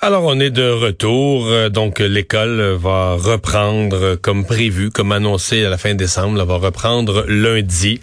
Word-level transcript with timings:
Alors, 0.00 0.22
on 0.26 0.38
est 0.38 0.50
de 0.50 0.70
retour. 0.70 1.48
Euh, 1.48 1.70
Donc, 1.70 1.98
l'école 1.98 2.60
va 2.80 3.16
reprendre 3.16 4.14
comme 4.14 4.44
prévu, 4.44 4.90
comme 4.90 5.10
annoncé 5.10 5.64
à 5.64 5.70
la 5.70 5.76
fin 5.76 5.96
décembre, 5.96 6.40
elle 6.40 6.46
va 6.46 6.54
reprendre 6.54 7.24
lundi. 7.26 8.00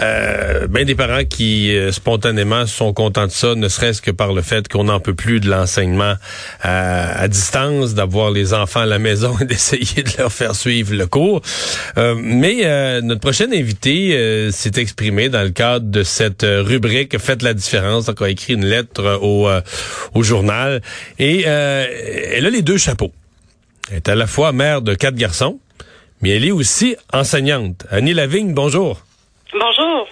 Euh, 0.00 0.66
ben 0.66 0.84
des 0.84 0.96
parents 0.96 1.24
qui, 1.24 1.72
euh, 1.72 1.92
spontanément, 1.92 2.66
sont 2.66 2.92
contents 2.92 3.26
de 3.26 3.30
ça, 3.30 3.54
ne 3.54 3.68
serait-ce 3.68 4.02
que 4.02 4.10
par 4.10 4.32
le 4.32 4.42
fait 4.42 4.66
qu'on 4.66 4.84
n'en 4.84 4.98
peut 4.98 5.14
plus 5.14 5.38
de 5.38 5.48
l'enseignement 5.48 6.14
à, 6.62 7.28
distance, 7.28 7.94
d'avoir 7.94 8.32
les 8.32 8.52
enfants 8.52 8.80
à 8.80 8.86
la 8.86 8.98
maison 8.98 9.38
et 9.40 9.44
d'essayer 9.44 10.02
de 10.02 10.10
leur 10.18 10.32
faire 10.32 10.56
suivre 10.56 10.96
le 10.96 11.06
cours. 11.06 11.42
Euh, 11.96 12.16
mais 12.18 12.62
euh, 12.64 13.00
notre 13.02 13.20
prochaine 13.20 13.54
invité 13.54 14.16
euh, 14.16 14.50
s'est 14.50 14.80
exprimé 14.80 15.28
dans 15.28 15.44
le 15.44 15.50
cadre 15.50 15.86
de 15.86 16.02
cette 16.02 16.44
rubrique 16.44 17.16
Faites 17.18 17.42
la 17.42 17.54
différence. 17.54 18.06
Donc, 18.06 18.20
on 18.20 18.24
a 18.24 18.30
écrit 18.30 18.54
une 18.54 18.66
lettre 18.66 19.20
au, 19.22 19.48
au 20.14 20.22
journal. 20.24 20.82
Euh, 21.46 21.86
elle 22.32 22.46
a 22.46 22.50
les 22.50 22.62
deux 22.62 22.78
chapeaux. 22.78 23.12
Elle 23.90 23.98
est 23.98 24.08
à 24.08 24.14
la 24.14 24.26
fois 24.26 24.52
mère 24.52 24.82
de 24.82 24.94
quatre 24.94 25.16
garçons, 25.16 25.58
mais 26.20 26.30
elle 26.30 26.44
est 26.44 26.52
aussi 26.52 26.96
enseignante. 27.12 27.84
Annie 27.90 28.14
Lavigne, 28.14 28.54
bonjour. 28.54 29.02
Bonjour. 29.52 30.08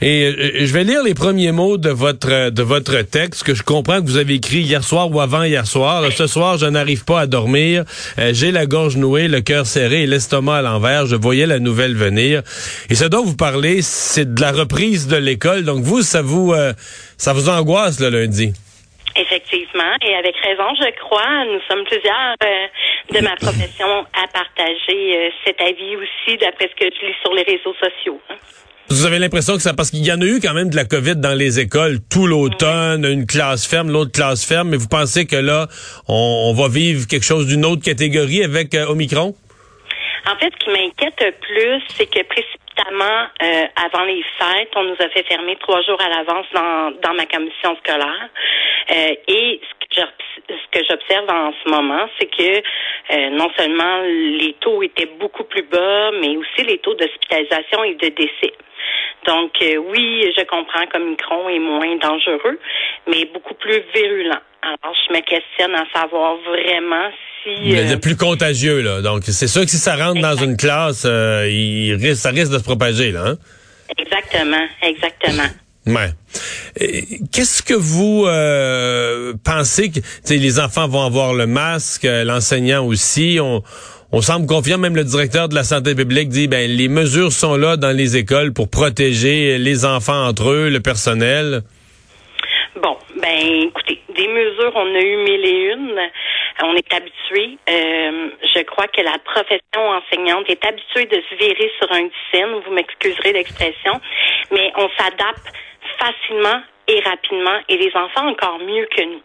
Et 0.00 0.24
euh, 0.24 0.66
je 0.66 0.72
vais 0.72 0.84
lire 0.84 1.02
les 1.02 1.12
premiers 1.12 1.50
mots 1.52 1.76
de 1.76 1.90
votre 1.90 2.50
de 2.50 2.62
votre 2.62 3.02
texte 3.02 3.42
que 3.42 3.54
je 3.54 3.62
comprends 3.62 4.00
que 4.00 4.06
vous 4.06 4.16
avez 4.16 4.34
écrit 4.34 4.60
hier 4.60 4.84
soir 4.84 5.10
ou 5.10 5.20
avant 5.20 5.42
hier 5.42 5.66
soir. 5.66 6.04
Ce 6.16 6.26
soir, 6.26 6.56
je 6.56 6.66
n'arrive 6.66 7.04
pas 7.04 7.20
à 7.22 7.26
dormir. 7.26 7.84
Euh, 8.18 8.30
J'ai 8.32 8.52
la 8.52 8.64
gorge 8.66 8.96
nouée, 8.96 9.28
le 9.28 9.40
cœur 9.40 9.66
serré 9.66 10.04
et 10.04 10.06
l'estomac 10.06 10.58
à 10.58 10.62
l'envers. 10.62 11.06
Je 11.06 11.16
voyais 11.16 11.46
la 11.46 11.58
nouvelle 11.58 11.96
venir. 11.96 12.42
Et 12.88 12.94
ce 12.94 13.04
dont 13.04 13.24
vous 13.24 13.36
parlez, 13.36 13.82
c'est 13.82 14.34
de 14.34 14.40
la 14.40 14.52
reprise 14.52 15.08
de 15.08 15.16
l'école. 15.16 15.64
Donc 15.64 15.82
vous, 15.82 16.02
ça 16.02 16.22
vous 16.22 16.52
euh, 16.52 16.72
ça 17.18 17.32
vous 17.32 17.48
angoisse 17.48 17.98
le 18.00 18.08
lundi? 18.08 18.52
Effectivement, 19.18 19.94
et 20.02 20.14
avec 20.14 20.36
raison, 20.36 20.68
je 20.78 20.90
crois. 21.00 21.44
Nous 21.46 21.60
sommes 21.68 21.84
plusieurs 21.84 22.34
euh, 22.44 22.66
de 23.12 23.20
ma 23.24 23.34
profession 23.36 24.06
à 24.12 24.26
partager 24.28 25.16
euh, 25.16 25.30
cet 25.44 25.60
avis 25.60 25.96
aussi, 25.96 26.36
d'après 26.36 26.68
ce 26.68 26.74
que 26.74 26.90
je 26.94 27.06
lis 27.06 27.14
sur 27.22 27.32
les 27.32 27.42
réseaux 27.42 27.74
sociaux. 27.74 28.20
hein. 28.28 28.34
Vous 28.88 29.04
avez 29.04 29.18
l'impression 29.18 29.54
que 29.54 29.62
ça 29.62 29.74
parce 29.74 29.90
qu'il 29.90 30.06
y 30.06 30.12
en 30.12 30.20
a 30.20 30.24
eu 30.24 30.38
quand 30.40 30.54
même 30.54 30.70
de 30.70 30.76
la 30.76 30.84
COVID 30.84 31.16
dans 31.16 31.36
les 31.36 31.58
écoles 31.58 31.98
tout 32.08 32.26
l'automne, 32.26 33.04
une 33.04 33.26
classe 33.26 33.66
ferme, 33.66 33.90
l'autre 33.90 34.12
classe 34.12 34.46
ferme, 34.46 34.68
mais 34.68 34.76
vous 34.76 34.88
pensez 34.88 35.26
que 35.26 35.34
là, 35.34 35.66
on, 36.08 36.50
on 36.50 36.54
va 36.54 36.68
vivre 36.68 37.08
quelque 37.08 37.24
chose 37.24 37.48
d'une 37.48 37.64
autre 37.64 37.82
catégorie 37.82 38.44
avec 38.44 38.74
euh, 38.74 38.86
Omicron? 38.86 39.34
En 40.28 40.36
fait, 40.38 40.52
ce 40.58 40.64
qui 40.64 40.70
m'inquiète 40.70 41.18
le 41.20 41.32
plus, 41.32 41.82
c'est 41.96 42.06
que 42.06 42.22
précipitamment, 42.24 43.26
euh, 43.42 43.64
avant 43.86 44.04
les 44.04 44.22
fêtes, 44.38 44.70
on 44.76 44.84
nous 44.84 44.96
a 44.98 45.08
fait 45.08 45.22
fermer 45.24 45.56
trois 45.60 45.82
jours 45.82 46.00
à 46.00 46.08
l'avance 46.08 46.46
dans, 46.52 46.92
dans 47.02 47.14
ma 47.14 47.26
commission 47.26 47.76
scolaire. 47.82 48.28
Euh, 48.90 49.14
et 49.28 49.60
ce 49.62 50.00
que 50.00 50.06
que 50.72 50.84
j'observe 50.88 51.28
en 51.30 51.52
ce 51.52 51.70
moment, 51.70 52.06
c'est 52.18 52.26
que 52.26 52.58
euh, 52.58 53.30
non 53.30 53.48
seulement 53.56 54.02
les 54.02 54.54
taux 54.60 54.82
étaient 54.82 55.10
beaucoup 55.18 55.44
plus 55.44 55.62
bas, 55.62 56.10
mais 56.20 56.36
aussi 56.36 56.66
les 56.66 56.78
taux 56.78 56.94
d'hospitalisation 56.94 57.84
et 57.84 57.94
de 57.94 58.08
décès. 58.08 58.52
Donc 59.26 59.52
euh, 59.62 59.76
oui, 59.76 60.30
je 60.36 60.44
comprends 60.44 60.86
qu'Omicron 60.86 61.48
est 61.48 61.58
moins 61.58 61.96
dangereux, 61.96 62.58
mais 63.08 63.24
beaucoup 63.32 63.54
plus 63.54 63.82
virulent. 63.94 64.40
Alors 64.62 64.96
je 65.08 65.14
me 65.14 65.20
questionne 65.20 65.74
à 65.74 65.84
savoir 65.94 66.36
vraiment 66.36 67.10
si... 67.42 67.72
Mais 67.72 67.86
euh, 67.86 67.94
le 67.94 68.00
plus 68.00 68.16
contagieux, 68.16 68.82
là. 68.82 69.00
Donc, 69.00 69.22
c'est 69.22 69.46
sûr 69.46 69.62
que 69.62 69.70
si 69.70 69.76
ça 69.76 69.94
rentre 69.94 70.20
dans 70.20 70.36
une 70.36 70.56
classe, 70.56 71.04
euh, 71.06 71.48
il 71.48 71.94
risque, 71.94 72.22
ça 72.22 72.30
risque 72.30 72.52
de 72.52 72.58
se 72.58 72.64
propager, 72.64 73.12
là. 73.12 73.28
Hein? 73.28 73.34
Exactement, 73.96 74.66
exactement. 74.82 75.48
Ouais. 75.86 76.10
Qu'est-ce 77.32 77.62
que 77.62 77.74
vous 77.74 78.24
euh, 78.26 79.34
pensez 79.44 79.90
que 79.90 80.00
les 80.28 80.58
enfants 80.58 80.88
vont 80.88 81.04
avoir 81.04 81.32
le 81.32 81.46
masque, 81.46 82.04
euh, 82.04 82.24
l'enseignant 82.24 82.84
aussi. 82.84 83.38
On, 83.40 83.62
on 84.10 84.20
semble 84.20 84.46
confiant, 84.46 84.78
même 84.78 84.96
le 84.96 85.04
directeur 85.04 85.48
de 85.48 85.54
la 85.54 85.62
santé 85.62 85.94
publique 85.94 86.28
dit 86.28 86.48
ben 86.48 86.68
les 86.68 86.88
mesures 86.88 87.32
sont 87.32 87.56
là 87.56 87.76
dans 87.76 87.96
les 87.96 88.16
écoles 88.16 88.52
pour 88.52 88.68
protéger 88.68 89.58
les 89.58 89.84
enfants 89.84 90.26
entre 90.26 90.50
eux, 90.50 90.70
le 90.70 90.80
personnel. 90.80 91.62
Bon, 92.82 92.96
ben 93.22 93.38
écoutez, 93.68 94.00
des 94.14 94.28
mesures, 94.28 94.72
on 94.74 94.94
a 94.94 95.00
eu 95.00 95.16
mille 95.18 95.44
et 95.44 95.72
une. 95.72 96.00
On 96.62 96.74
est 96.74 96.92
habitué. 96.94 97.58
euh, 97.68 98.28
je 98.54 98.62
crois 98.62 98.86
que 98.88 99.02
la 99.02 99.18
profession 99.24 99.82
enseignante 99.90 100.48
est 100.48 100.64
habituée 100.64 101.04
de 101.04 101.22
se 101.28 101.34
virer 101.36 101.70
sur 101.78 101.92
un 101.92 102.08
scène. 102.30 102.60
Vous 102.66 102.72
m'excuserez 102.72 103.32
l'expression, 103.34 104.00
mais 104.50 104.72
on 104.76 104.88
s'adapte 104.98 105.52
facilement 106.06 106.62
et 106.88 107.00
rapidement, 107.00 107.58
et 107.68 107.76
les 107.76 107.90
enfants 107.96 108.28
encore 108.28 108.58
mieux 108.60 108.86
que 108.86 109.02
nous. 109.02 109.22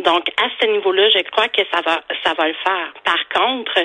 Donc 0.00 0.28
à 0.38 0.48
ce 0.60 0.66
niveau-là, 0.66 1.08
je 1.10 1.22
crois 1.30 1.48
que 1.48 1.62
ça 1.72 1.80
va, 1.82 2.00
ça 2.24 2.32
va 2.34 2.48
le 2.48 2.54
faire. 2.54 2.92
Par 3.04 3.28
contre, 3.28 3.78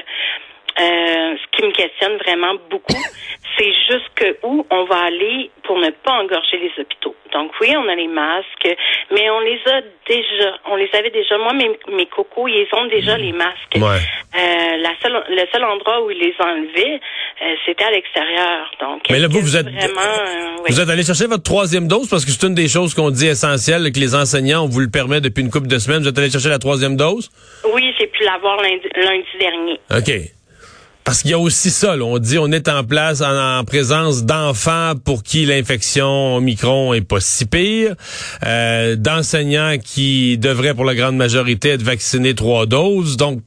euh, 0.79 1.35
ce 1.37 1.57
qui 1.57 1.65
me 1.65 1.71
questionne 1.71 2.17
vraiment 2.17 2.53
beaucoup, 2.69 3.03
c'est 3.57 3.71
jusque 3.89 4.37
où 4.43 4.65
on 4.69 4.83
va 4.85 5.03
aller 5.05 5.51
pour 5.63 5.77
ne 5.79 5.89
pas 5.89 6.13
engorger 6.13 6.57
les 6.57 6.71
hôpitaux. 6.81 7.15
Donc 7.33 7.51
oui, 7.61 7.69
on 7.77 7.87
a 7.87 7.95
les 7.95 8.07
masques, 8.07 8.75
mais 9.11 9.29
on 9.29 9.39
les 9.39 9.59
a 9.67 9.81
déjà, 10.07 10.53
on 10.69 10.75
les 10.75 10.89
avait 10.93 11.11
déjà. 11.11 11.37
Moi, 11.37 11.53
mes, 11.53 11.69
mes 11.95 12.05
cocos, 12.07 12.47
ils 12.47 12.67
ont 12.73 12.85
déjà 12.87 13.17
les 13.17 13.31
masques. 13.31 13.75
Ouais. 13.75 13.99
Euh, 14.37 14.77
la 14.77 14.91
seule, 15.01 15.23
le 15.29 15.43
seul 15.51 15.63
endroit 15.63 16.03
où 16.03 16.11
ils 16.11 16.17
les 16.19 16.33
enlevaient, 16.39 16.99
euh, 17.41 17.55
c'était 17.65 17.83
à 17.85 17.91
l'extérieur. 17.91 18.69
Donc, 18.81 19.03
Mais 19.09 19.19
là, 19.19 19.27
vous, 19.29 19.39
vous 19.39 19.55
êtes- 19.55 19.65
vraiment, 19.65 20.01
euh, 20.01 20.55
oui. 20.59 20.65
Vous 20.71 20.79
êtes 20.81 20.89
allé 20.89 21.03
chercher 21.03 21.27
votre 21.27 21.43
troisième 21.43 21.87
dose 21.87 22.09
parce 22.09 22.25
que 22.25 22.31
c'est 22.31 22.45
une 22.47 22.55
des 22.55 22.67
choses 22.67 22.93
qu'on 22.93 23.11
dit 23.11 23.27
essentielles 23.27 23.91
que 23.93 23.99
les 23.99 24.13
enseignants 24.15 24.63
on 24.63 24.67
vous 24.67 24.79
le 24.81 24.89
permet 24.89 25.21
depuis 25.21 25.41
une 25.41 25.49
couple 25.51 25.67
de 25.67 25.77
semaines. 25.79 26.01
Vous 26.01 26.09
êtes 26.09 26.17
allé 26.17 26.29
chercher 26.29 26.49
la 26.49 26.59
troisième 26.59 26.97
dose? 26.97 27.29
Oui, 27.73 27.93
j'ai 27.99 28.07
pu 28.07 28.23
l'avoir 28.23 28.57
lundi, 28.61 28.87
lundi 28.95 29.27
dernier. 29.39 29.79
OK. 29.91 30.11
Parce 31.03 31.23
qu'il 31.23 31.31
y 31.31 31.33
a 31.33 31.39
aussi 31.39 31.71
ça, 31.71 31.95
on 31.97 32.19
dit 32.19 32.37
on 32.37 32.51
est 32.51 32.69
en 32.69 32.83
place 32.83 33.21
en, 33.21 33.59
en 33.59 33.63
présence 33.63 34.23
d'enfants 34.23 34.93
pour 35.03 35.23
qui 35.23 35.45
l'infection 35.45 36.35
Omicron 36.35 36.93
est 36.93 37.01
pas 37.01 37.19
si 37.19 37.45
pire, 37.45 37.95
euh, 38.45 38.95
d'enseignants 38.95 39.77
qui 39.83 40.37
devraient 40.37 40.75
pour 40.75 40.85
la 40.85 40.93
grande 40.93 41.17
majorité 41.17 41.69
être 41.69 41.81
vaccinés 41.81 42.35
trois 42.35 42.67
doses. 42.67 43.17
Donc, 43.17 43.41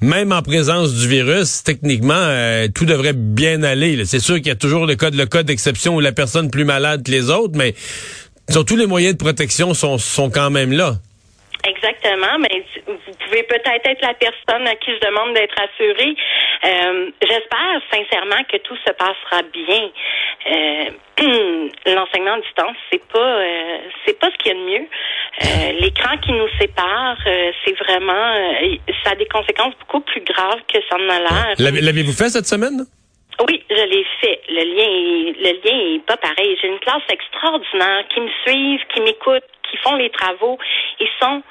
même 0.00 0.32
en 0.32 0.42
présence 0.42 0.94
du 0.94 1.06
virus, 1.06 1.62
techniquement, 1.62 2.14
euh, 2.16 2.68
tout 2.74 2.86
devrait 2.86 3.14
bien 3.14 3.62
aller. 3.62 4.04
C'est 4.06 4.20
sûr 4.20 4.36
qu'il 4.36 4.46
y 4.46 4.50
a 4.50 4.56
toujours 4.56 4.86
le 4.86 4.94
cas, 4.96 5.10
le 5.10 5.42
d'exception 5.42 5.96
où 5.96 6.00
la 6.00 6.12
personne 6.12 6.50
plus 6.50 6.64
malade 6.64 7.02
que 7.02 7.10
les 7.10 7.28
autres, 7.28 7.56
mais 7.56 7.74
surtout 8.48 8.76
les 8.76 8.86
moyens 8.86 9.14
de 9.14 9.22
protection 9.22 9.74
sont 9.74 10.30
quand 10.30 10.50
même 10.50 10.72
là. 10.72 10.98
Exactement, 11.66 12.38
mais 12.38 12.64
vous 12.86 13.12
pouvez 13.24 13.42
peut-être 13.44 13.86
être 13.88 14.02
la 14.02 14.14
personne 14.14 14.66
à 14.66 14.74
qui 14.76 14.92
je 14.94 15.06
demande 15.06 15.34
d'être 15.34 15.54
assurée. 15.60 16.14
Euh, 16.64 17.10
J'espère 17.22 17.80
sincèrement 17.92 18.42
que 18.50 18.56
tout 18.58 18.76
se 18.86 18.92
passera 18.92 19.42
bien. 19.52 19.90
Euh, 20.52 20.90
L'enseignement 21.86 22.34
à 22.34 22.40
distance, 22.40 22.76
c'est 22.92 23.04
pas, 23.08 23.18
euh, 23.18 23.78
c'est 24.04 24.18
pas 24.18 24.30
ce 24.30 24.36
qu'il 24.38 24.48
y 24.48 24.50
a 24.50 24.54
de 24.54 24.64
mieux. 24.64 24.86
Euh, 25.44 25.72
L'écran 25.80 26.16
qui 26.18 26.32
nous 26.32 26.48
sépare, 26.60 27.16
euh, 27.26 27.50
c'est 27.64 27.76
vraiment, 27.78 28.12
euh, 28.36 28.76
ça 29.04 29.10
a 29.12 29.14
des 29.16 29.26
conséquences 29.26 29.74
beaucoup 29.80 30.00
plus 30.00 30.20
graves 30.22 30.60
que 30.72 30.78
ça 30.88 30.96
en 30.96 31.08
a 31.08 31.18
l'air. 31.18 31.54
L'avez- 31.58 31.80
L'avez-vous 31.80 32.12
fait 32.12 32.28
cette 32.28 32.46
semaine? 32.46 32.84
Oui, 33.46 33.62
je 33.68 33.74
l'ai 33.74 34.06
fait. 34.20 34.40
Le 34.48 34.64
lien, 34.64 34.88
est, 34.88 35.36
le 35.38 35.60
lien 35.62 35.94
est 35.96 36.06
pas 36.06 36.16
pareil. 36.16 36.56
J'ai 36.60 36.68
une 36.68 36.78
classe 36.78 37.02
extraordinaire 37.10 38.04
qui 38.12 38.20
me 38.20 38.28
suivent, 38.46 38.80
qui 38.94 39.00
m'écoutent, 39.00 39.44
qui 39.70 39.76
font 39.78 39.94
les 39.96 40.10
travaux. 40.10 40.58
Ils 41.00 41.08
sont 41.20 41.42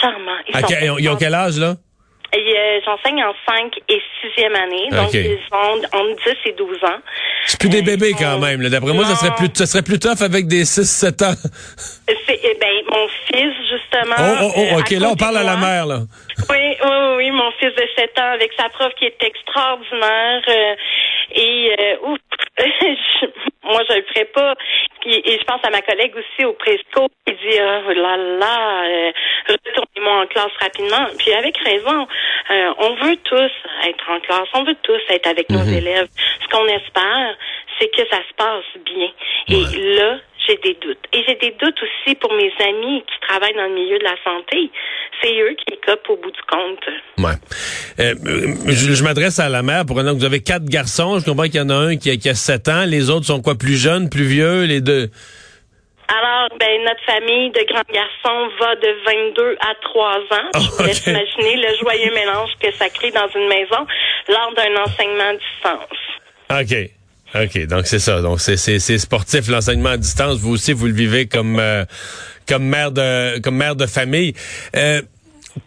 charmants. 0.00 0.38
Ils 0.48 0.56
À 0.56 0.60
sont 0.60 0.96
ils 0.98 1.08
ont 1.08 1.16
quel 1.16 1.34
âge, 1.34 1.58
là? 1.58 1.74
Euh, 2.34 2.80
J'enseigne 2.84 3.22
en 3.24 3.34
5 3.46 3.72
et 3.88 4.02
6e 4.22 4.54
année, 4.56 4.88
donc 4.90 5.12
ils 5.14 5.38
ont 5.52 5.80
entre 5.92 6.24
10 6.24 6.34
et 6.46 6.52
12 6.52 6.84
ans. 6.84 6.98
Plus 7.64 7.70
des 7.70 7.82
bébés 7.82 8.12
quand 8.18 8.38
même. 8.38 8.68
D'après 8.68 8.92
moi, 8.92 9.04
ça 9.06 9.16
serait 9.16 9.34
plus, 9.36 9.48
ça 9.54 9.64
serait 9.66 9.82
plus 9.82 9.98
tough 9.98 10.20
avec 10.22 10.46
des 10.46 10.64
6-7 10.64 11.24
ans. 11.24 11.34
C'est, 12.06 12.40
eh 12.42 12.58
ben, 12.60 12.74
mon 12.90 13.08
fils, 13.26 13.54
justement. 13.70 14.16
Oh, 14.18 14.44
oh, 14.44 14.52
oh, 14.56 14.60
euh, 14.76 14.78
OK, 14.80 14.90
là, 14.90 15.08
on 15.10 15.16
parle 15.16 15.38
à 15.38 15.42
la 15.42 15.56
mère, 15.56 15.86
là. 15.86 16.00
Oui, 16.50 16.56
oui, 16.84 17.14
oui, 17.16 17.30
mon 17.30 17.50
fils 17.52 17.74
de 17.74 17.86
7 17.96 18.18
ans 18.18 18.32
avec 18.34 18.50
sa 18.58 18.68
prof 18.68 18.92
qui 18.98 19.06
est 19.06 19.22
extraordinaire. 19.22 20.42
euh, 20.48 20.74
et 21.36 21.74
euh, 21.80 21.96
ouf, 22.12 22.18
je- 22.58 23.26
moi, 23.64 23.80
je 23.88 23.94
le 23.96 24.04
ferais 24.12 24.26
pas. 24.26 24.54
Puis, 25.00 25.14
et 25.24 25.38
je 25.38 25.44
pense 25.44 25.60
à 25.64 25.70
ma 25.70 25.80
collègue 25.82 26.12
aussi 26.16 26.44
au 26.46 26.52
Presco 26.52 27.08
qui 27.26 27.32
dit 27.32 27.58
oh 27.60 27.92
là 27.92 28.16
là, 28.16 28.84
euh, 28.84 29.12
retournez-moi 29.48 30.22
en 30.22 30.26
classe 30.26 30.52
rapidement. 30.60 31.06
Puis 31.18 31.32
avec 31.32 31.56
raison, 31.58 32.06
euh, 32.50 32.72
on 32.78 32.94
veut 33.04 33.16
tous 33.24 33.52
être 33.88 34.04
en 34.10 34.20
classe, 34.20 34.48
on 34.54 34.64
veut 34.64 34.76
tous 34.82 35.00
être 35.10 35.26
avec 35.26 35.50
nos 35.50 35.64
élèves. 35.64 36.08
Ce 36.42 36.48
qu'on 36.48 36.66
espère, 36.66 37.36
c'est 37.84 38.02
que 38.02 38.08
ça 38.10 38.18
se 38.18 38.34
passe 38.36 38.84
bien. 38.84 39.08
Et 39.48 39.96
là, 39.96 40.18
j'ai 40.46 40.56
des 40.56 40.74
doutes. 40.80 40.98
Et 41.12 41.22
j'ai 41.26 41.34
des 41.36 41.54
doutes 41.60 41.78
aussi 41.82 42.14
pour 42.16 42.32
mes 42.32 42.52
amis 42.60 43.02
qui 43.02 43.28
travaillent 43.28 43.54
dans 43.54 43.66
le 43.66 43.74
milieu 43.74 43.98
de 43.98 44.04
la 44.04 44.16
santé. 44.24 44.70
C'est 45.22 45.34
eux 45.40 45.56
qui 45.66 45.78
copent 45.78 46.08
au 46.08 46.16
bout 46.16 46.30
du 46.30 46.42
compte. 46.42 46.86
Ouais. 47.18 47.34
Euh, 48.00 48.14
je, 48.68 49.02
m'adresse 49.02 49.38
à 49.38 49.48
la 49.48 49.62
mère 49.62 49.86
pour 49.86 49.98
un 49.98 50.06
an. 50.08 50.14
Vous 50.14 50.24
avez 50.24 50.42
quatre 50.42 50.64
garçons. 50.64 51.18
Je 51.18 51.24
comprends 51.24 51.44
qu'il 51.44 51.56
y 51.56 51.60
en 51.60 51.70
a 51.70 51.74
un 51.74 51.96
qui 51.96 52.10
a, 52.10 52.16
qui 52.16 52.28
a 52.28 52.34
7 52.34 52.68
ans. 52.68 52.84
Les 52.86 53.10
autres 53.10 53.26
sont 53.26 53.40
quoi, 53.40 53.54
plus 53.54 53.76
jeunes, 53.76 54.10
plus 54.10 54.24
vieux, 54.24 54.64
les 54.64 54.80
deux? 54.80 55.10
Alors, 56.08 56.48
ben, 56.60 56.84
notre 56.84 57.02
famille 57.04 57.50
de 57.50 57.64
grands 57.66 57.80
garçons 57.90 58.50
va 58.60 58.76
de 58.76 58.88
22 59.06 59.56
à 59.60 59.74
3 59.80 60.12
ans. 60.12 60.76
Je 60.78 60.86
laisse 60.86 61.06
imaginer 61.06 61.56
le 61.56 61.76
joyeux 61.80 62.12
mélange 62.14 62.50
que 62.60 62.70
ça 62.72 62.90
crée 62.90 63.10
dans 63.10 63.28
une 63.34 63.48
maison 63.48 63.86
lors 64.28 64.52
d'un 64.54 64.82
enseignement 64.82 65.30
à 65.30 65.34
distance. 65.34 66.04
OK. 66.50 67.03
OK, 67.34 67.66
donc 67.66 67.86
c'est 67.86 67.98
ça. 67.98 68.20
Donc 68.22 68.40
c'est 68.40 68.98
sportif 68.98 69.48
l'enseignement 69.48 69.90
à 69.90 69.96
distance. 69.96 70.38
Vous 70.38 70.52
aussi 70.52 70.72
vous 70.72 70.86
le 70.86 70.92
vivez 70.92 71.26
comme 71.26 71.58
euh, 71.58 71.84
comme 72.48 72.64
mère 72.64 72.92
de 72.92 73.40
comme 73.40 73.56
mère 73.56 73.76
de 73.76 73.86
famille. 73.86 74.34
Euh, 74.76 75.02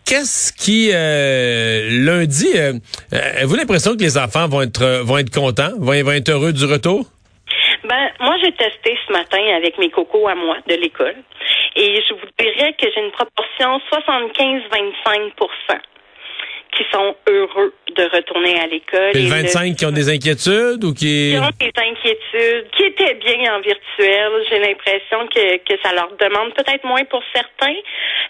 Qu'est-ce 0.06 0.52
qui 0.52 0.90
euh, 0.94 1.88
lundi 1.90 2.48
euh, 2.56 2.74
avez-vous 3.12 3.56
l'impression 3.56 3.96
que 3.96 4.02
les 4.02 4.18
enfants 4.18 4.48
vont 4.48 4.62
être 4.62 5.02
vont 5.04 5.18
être 5.18 5.34
contents, 5.34 5.72
vont, 5.80 6.04
vont 6.04 6.12
être 6.12 6.30
heureux 6.30 6.52
du 6.52 6.66
retour? 6.66 7.06
Ben, 7.88 8.10
moi, 8.20 8.36
j'ai 8.44 8.52
testé 8.52 8.98
ce 9.08 9.14
matin 9.14 9.40
avec 9.56 9.78
mes 9.78 9.90
cocos 9.90 10.28
à 10.28 10.36
moi 10.36 10.58
de 10.68 10.76
l'école. 10.76 11.16
Et 11.76 12.02
je 12.08 12.14
vous 12.16 12.28
dirais 12.38 12.74
que 12.74 12.88
j'ai 12.94 13.02
une 13.02 13.12
proportion 13.12 13.80
75-25 13.94 15.32
qui 16.72 16.84
sont 16.92 17.16
heureux 17.28 17.74
de 17.96 18.04
retourner 18.04 18.60
à 18.60 18.68
l'école. 18.68 19.16
Et, 19.16 19.28
25 19.28 19.76
qui 19.76 19.86
ont 19.86 19.92
des 19.92 20.10
inquiétudes 20.10 20.84
ou 20.84 20.94
qui... 20.94 21.34
Qui 21.34 21.40
ont 21.40 21.50
des 21.60 21.72
inquiétudes, 21.76 22.70
qui 22.76 22.84
étaient 22.84 23.16
bien 23.16 23.56
en 23.56 23.62
virtuel. 23.62 24.32
J'ai 24.50 24.60
l'impression 24.60 25.28
que, 25.28 25.58
que 25.58 25.82
ça 25.84 25.94
leur 25.94 26.10
demande 26.18 26.54
peut-être 26.54 26.86
moins 26.86 27.04
pour 27.06 27.24
certains 27.34 27.76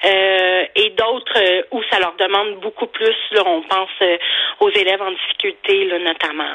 euh, 0.06 0.64
et 0.76 0.90
d'autres 0.92 1.38
euh, 1.38 1.62
où 1.72 1.82
ça 1.92 2.00
leur 2.00 2.16
demande 2.18 2.60
beaucoup 2.62 2.88
plus. 2.88 3.16
Là, 3.32 3.44
on 3.46 3.62
pense 3.64 3.90
euh, 4.02 4.18
aux 4.60 4.70
élèves 4.70 5.02
en 5.02 5.12
difficulté 5.12 5.86
là, 5.86 6.00
notamment. 6.00 6.54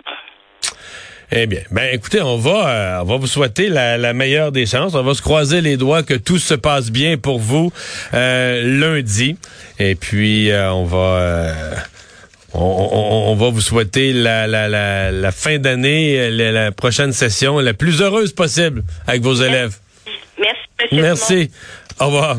Eh 1.34 1.46
bien, 1.46 1.62
ben 1.70 1.88
écoutez, 1.90 2.20
on 2.20 2.37
va, 2.37 2.69
euh, 2.69 3.00
on 3.00 3.05
va 3.05 3.17
vous 3.17 3.26
souhaiter 3.26 3.70
la, 3.70 4.12
meilleure 4.12 4.52
des 4.52 4.67
chances. 4.67 4.94
On 4.94 5.02
va 5.02 5.14
se 5.14 5.23
croiser 5.23 5.62
les 5.62 5.79
doigts 5.79 6.02
que 6.02 6.12
tout 6.12 6.38
se 6.38 6.52
passe 6.52 6.90
bien 6.90 7.17
pour 7.17 7.38
vous 7.38 7.73
euh, 8.12 8.62
lundi. 8.79 9.38
Et 9.79 9.94
puis 9.94 10.50
euh, 10.50 10.70
on 10.73 10.84
va. 10.84 11.55
On, 12.55 13.34
va 13.34 13.49
vous 13.49 13.62
souhaiter 13.62 14.12
la, 14.12 14.46
la, 14.46 14.69
la, 15.11 15.32
fin 15.32 15.58
d'année, 15.58 16.31
la, 16.31 16.70
prochaine 16.70 17.14
session 17.14 17.58
la 17.61 17.73
plus 17.73 18.02
heureuse 18.02 18.35
possible 18.35 18.82
avec 19.06 19.23
vos 19.23 19.37
élèves. 19.37 19.78
Merci. 20.38 20.94
Merci. 20.94 21.50
Au 21.99 22.06
revoir. 22.06 22.37